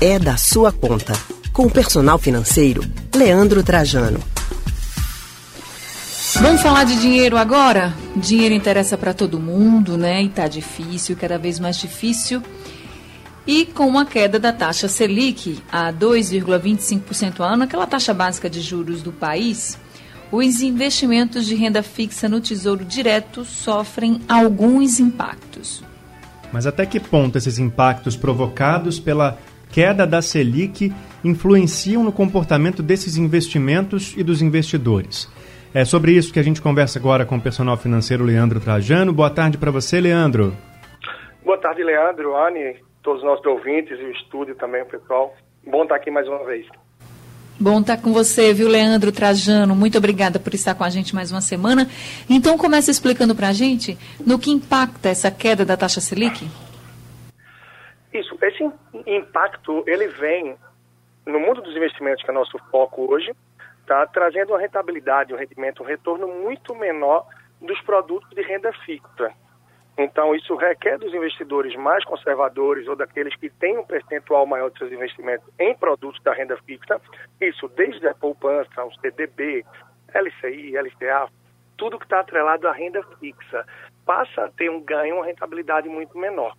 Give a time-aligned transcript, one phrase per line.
[0.00, 1.12] é da sua conta.
[1.52, 2.82] Com o personal financeiro,
[3.14, 4.20] Leandro Trajano.
[6.40, 7.94] Vamos falar de dinheiro agora?
[8.16, 10.22] Dinheiro interessa para todo mundo, né?
[10.22, 12.42] E tá difícil, cada vez mais difícil.
[13.46, 18.60] E com uma queda da taxa Selic a 2,25% ao ano, aquela taxa básica de
[18.60, 19.78] juros do país,
[20.32, 25.84] os investimentos de renda fixa no Tesouro Direto sofrem alguns impactos.
[26.52, 29.38] Mas até que ponto esses impactos provocados pela
[29.74, 30.92] queda da Selic
[31.24, 35.28] influenciam no comportamento desses investimentos e dos investidores?
[35.74, 39.12] É sobre isso que a gente conversa agora com o personal financeiro Leandro Trajano.
[39.12, 40.56] Boa tarde para você, Leandro.
[41.44, 45.34] Boa tarde, Leandro, Anne, todos os nossos ouvintes e o estúdio também, pessoal.
[45.66, 46.64] Bom estar aqui mais uma vez.
[47.58, 49.74] Bom estar com você, viu, Leandro Trajano?
[49.74, 51.88] Muito obrigada por estar com a gente mais uma semana.
[52.30, 56.48] Então, começa explicando para a gente no que impacta essa queda da taxa Selic.
[58.14, 58.70] Isso, esse
[59.06, 60.56] impacto, ele vem
[61.26, 63.34] no mundo dos investimentos, que é nosso foco hoje,
[63.86, 67.26] tá trazendo uma rentabilidade, um rendimento, um retorno muito menor
[67.60, 69.32] dos produtos de renda fixa.
[69.98, 74.78] Então, isso requer dos investidores mais conservadores ou daqueles que têm um percentual maior de
[74.78, 77.00] seus investimentos em produtos da renda fixa,
[77.40, 79.64] isso desde a poupança, os CDB,
[80.14, 81.28] LCI, LCA,
[81.76, 83.66] tudo que está atrelado à renda fixa,
[84.04, 86.54] passa a ter um ganho, uma rentabilidade muito menor.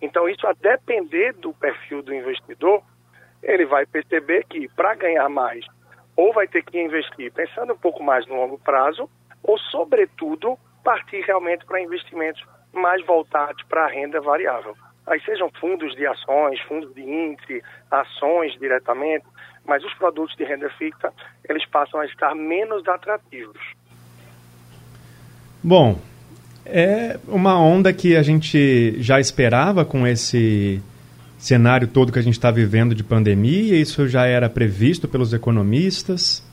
[0.00, 2.82] Então, isso a depender do perfil do investidor,
[3.42, 5.64] ele vai perceber que para ganhar mais
[6.16, 9.08] ou vai ter que investir pensando um pouco mais no longo prazo,
[9.42, 14.74] ou, sobretudo, partir realmente para investimentos mais voltados para a renda variável.
[15.06, 19.26] Aí sejam fundos de ações, fundos de índice, ações diretamente,
[19.64, 21.12] mas os produtos de renda fixa,
[21.48, 23.60] eles passam a estar menos atrativos.
[25.62, 25.98] Bom,
[26.66, 30.82] é uma onda que a gente já esperava com esse
[31.38, 33.76] cenário todo que a gente está vivendo de pandemia?
[33.76, 36.44] Isso já era previsto pelos economistas?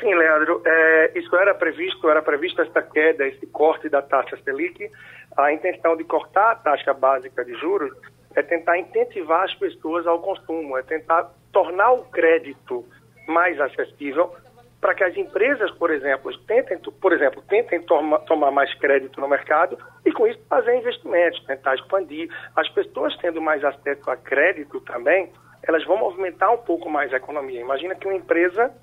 [0.00, 4.90] Sim, Leandro, é, isso era previsto, era previsto essa queda, esse corte da taxa Selic.
[5.36, 7.92] A intenção de cortar a taxa básica de juros
[8.34, 12.84] é tentar incentivar as pessoas ao consumo, é tentar tornar o crédito
[13.28, 14.34] mais acessível
[14.82, 19.28] para que as empresas, por exemplo, tentem, por exemplo, tentem toma, tomar mais crédito no
[19.28, 22.28] mercado e com isso fazer investimentos, tentar expandir.
[22.56, 25.32] As pessoas tendo mais acesso a crédito também,
[25.62, 27.60] elas vão movimentar um pouco mais a economia.
[27.60, 28.74] Imagina que uma empresa,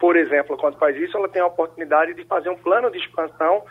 [0.00, 3.64] por exemplo, quando faz isso, ela tem a oportunidade de fazer um plano de expansão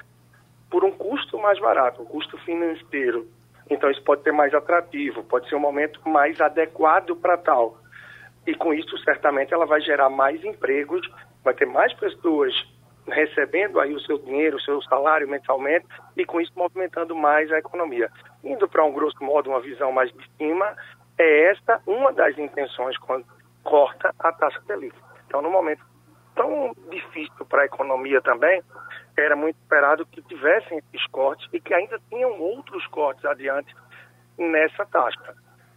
[0.69, 3.27] por um custo mais barato, um custo financeiro.
[3.67, 7.79] Então isso pode ser mais atrativo, pode ser um momento mais adequado para tal.
[8.45, 11.01] E com isso, certamente, ela vai gerar mais empregos
[11.47, 12.53] vai ter mais pessoas
[13.07, 15.87] recebendo aí o seu dinheiro, o seu salário mensalmente
[16.17, 18.11] e com isso movimentando mais a economia.
[18.43, 20.75] Indo para um grosso modo uma visão mais de cima,
[21.17, 23.25] é esta uma das intenções quando
[23.63, 24.93] corta a taxa Selic.
[25.25, 25.85] Então, no momento
[26.35, 28.61] tão difícil para a economia também,
[29.17, 33.73] era muito esperado que tivessem esses cortes e que ainda tinham outros cortes adiante
[34.37, 35.33] nessa taxa.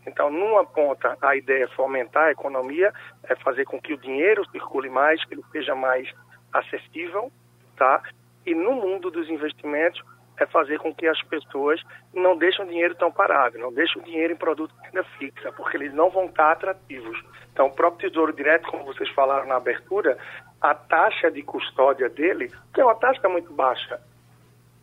[0.07, 2.93] Então, numa ponta, a ideia é fomentar a economia,
[3.25, 6.09] é fazer com que o dinheiro circule mais, que ele seja mais
[6.53, 7.31] acessível,
[7.77, 8.03] tá?
[8.47, 10.03] E no mundo dos investimentos,
[10.41, 11.83] é fazer com que as pessoas
[12.15, 15.53] não deixem o dinheiro tão parado, não deixem o dinheiro em produto de renda fixa,
[15.53, 17.23] porque eles não vão estar atrativos.
[17.53, 20.17] Então, o próprio Tesouro Direto, como vocês falaram na abertura,
[20.61, 24.01] a taxa de custódia dele, que é uma taxa muito baixa,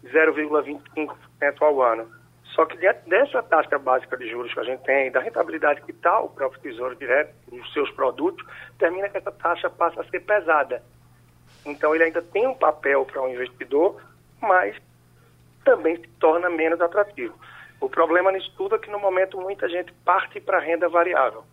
[0.05, 1.17] 0,25%
[1.61, 2.07] ao ano,
[2.57, 5.91] só que dentro dessa taxa básica de juros que a gente tem, da rentabilidade que
[5.91, 8.43] está o próprio Tesouro Direto, os seus produtos,
[8.79, 10.81] termina que essa taxa passa a ser pesada.
[11.63, 14.01] Então ele ainda tem um papel para o um investidor,
[14.41, 14.75] mas
[15.63, 17.35] também se torna menos atrativo.
[17.79, 21.43] O problema nisso tudo é que no momento muita gente parte para a renda variável.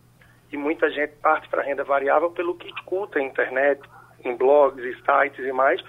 [0.51, 3.83] E muita gente parte para a renda variável pelo que escuta na internet,
[4.25, 5.85] em blogs sites e mais,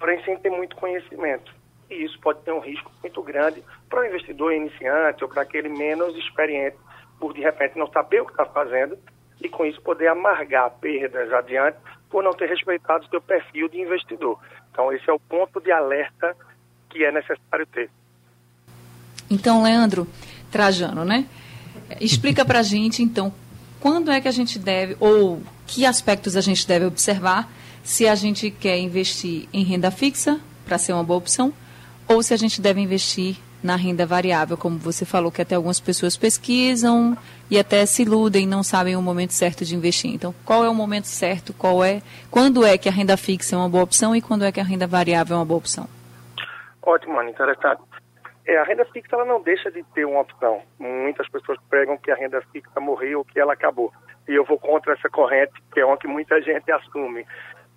[0.00, 1.55] porém sem ter muito conhecimento
[1.90, 5.68] e isso pode ter um risco muito grande para o investidor iniciante ou para aquele
[5.68, 6.76] menos experiente,
[7.18, 8.98] por de repente não saber o que está fazendo
[9.40, 11.78] e com isso poder amargar perdas adiante
[12.10, 14.38] por não ter respeitado o seu perfil de investidor.
[14.70, 16.36] Então esse é o ponto de alerta
[16.90, 17.90] que é necessário ter.
[19.30, 20.06] Então, Leandro
[20.50, 21.26] Trajano, né?
[22.00, 23.32] Explica para a gente, então,
[23.80, 27.50] quando é que a gente deve, ou que aspectos a gente deve observar
[27.82, 31.52] se a gente quer investir em renda fixa, para ser uma boa opção,
[32.08, 35.80] ou se a gente deve investir na renda variável, como você falou, que até algumas
[35.80, 37.16] pessoas pesquisam
[37.50, 40.14] e até se iludem, não sabem o momento certo de investir.
[40.14, 41.52] Então, qual é o momento certo?
[41.52, 42.00] Qual é?
[42.30, 44.64] Quando é que a renda fixa é uma boa opção e quando é que a
[44.64, 45.88] renda variável é uma boa opção?
[46.82, 47.82] Ótimo, Ana, interessante.
[48.46, 50.62] É, a renda fixa ela não deixa de ter uma opção.
[50.78, 53.92] Muitas pessoas pregam que a renda fixa morreu, que ela acabou.
[54.28, 57.26] E eu vou contra essa corrente, que é uma que muita gente assume.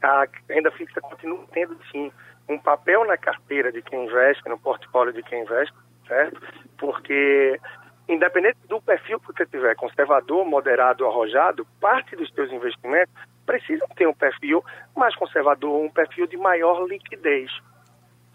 [0.01, 2.11] A renda fixa continua tendo, sim,
[2.47, 5.75] um papel na carteira de quem investe, no portfólio de quem investe,
[6.07, 6.41] certo?
[6.77, 7.59] Porque,
[8.07, 13.13] independente do perfil que você tiver, conservador, moderado, arrojado, parte dos seus investimentos
[13.45, 14.63] precisam ter um perfil
[14.95, 17.51] mais conservador, um perfil de maior liquidez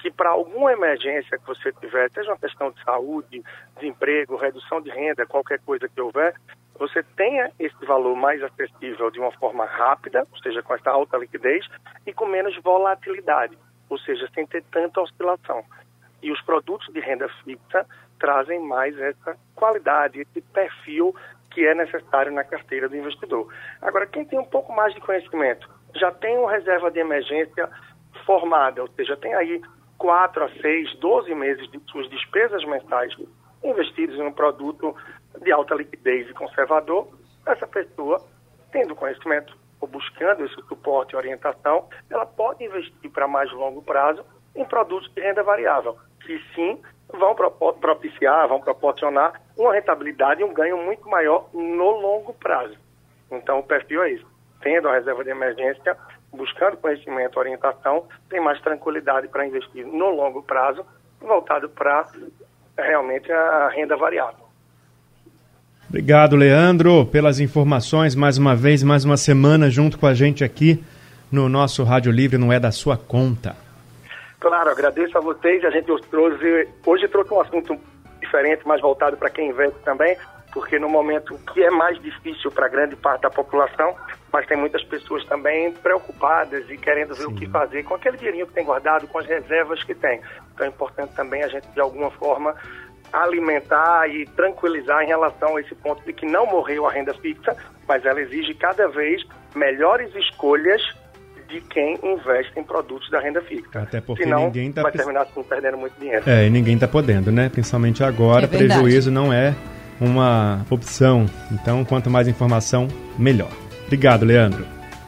[0.05, 3.43] que para alguma emergência que você tiver, seja uma questão de saúde,
[3.75, 6.34] desemprego, redução de renda, qualquer coisa que houver,
[6.79, 11.17] você tenha esse valor mais acessível de uma forma rápida, ou seja, com essa alta
[11.17, 11.67] liquidez,
[12.06, 13.56] e com menos volatilidade,
[13.88, 15.65] ou seja, sem ter tanta oscilação.
[16.23, 17.87] E os produtos de renda fixa
[18.19, 21.15] trazem mais essa qualidade, esse perfil
[21.50, 23.53] que é necessário na carteira do investidor.
[23.81, 27.69] Agora, quem tem um pouco mais de conhecimento, já tem uma reserva de emergência
[28.26, 29.62] formada, ou seja, tem aí
[29.99, 33.15] 4 a 6, 12 meses de suas despesas mensais
[33.62, 34.94] investidos em um produto
[35.44, 37.08] de alta liquidez e conservador,
[37.46, 38.20] essa pessoa,
[38.73, 44.25] tendo conhecimento ou buscando esse suporte e orientação, ela pode investir para mais longo prazo
[44.56, 46.81] em produtos de renda variável, que sim
[47.12, 52.76] vão propiciar, vão proporcionar uma rentabilidade e um ganho muito maior no longo prazo.
[53.31, 54.26] Então, o perfil é isso.
[54.61, 55.97] Tendo a reserva de emergência,
[56.32, 60.85] buscando conhecimento, orientação, tem mais tranquilidade para investir no longo prazo,
[61.20, 62.06] voltado para
[62.79, 64.44] realmente a renda variável.
[65.94, 68.17] Obrigado, Leandro, pelas informações.
[68.17, 70.82] Mais uma vez, mais uma semana junto com a gente aqui
[71.31, 73.55] no nosso Rádio Livre, não é da sua conta.
[74.41, 75.64] Claro, agradeço a vocês.
[75.64, 77.79] A gente trouxe, hoje trouxe um assunto
[78.20, 80.17] diferente, mais voltado para quem investe também,
[80.52, 83.94] porque no momento que é mais difícil para grande parte da população,
[84.32, 87.32] mas tem muitas pessoas também preocupadas e querendo ver Sim.
[87.32, 90.20] o que fazer com aquele dinheirinho que tem guardado, com as reservas que tem.
[90.52, 92.52] Então é importante também a gente, de alguma forma,
[93.22, 97.56] alimentar e tranquilizar em relação a esse ponto de que não morreu a renda fixa,
[97.87, 99.22] mas ela exige cada vez
[99.55, 100.82] melhores escolhas
[101.49, 103.78] de quem investe em produtos da renda fixa.
[103.78, 106.28] Até porque Senão, ninguém está vai terminar assim, perdendo muito dinheiro.
[106.28, 107.49] É, e ninguém está podendo, né?
[107.49, 109.55] Principalmente agora, é prejuízo não é
[110.00, 111.26] uma opção.
[111.52, 112.88] Então, quanto mais informação,
[113.19, 113.50] melhor.
[113.84, 114.66] Obrigado, Leandro.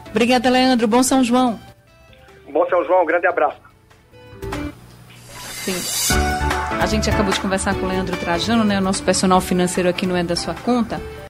[0.09, 0.87] Obrigada, Leandro.
[0.87, 1.59] Bom São João.
[2.49, 3.59] Bom São João, um grande abraço.
[5.65, 6.36] Sim.
[6.79, 10.05] A gente acabou de conversar com o Leandro Trajano, né, o nosso personal financeiro aqui
[10.05, 11.01] não é da sua conta.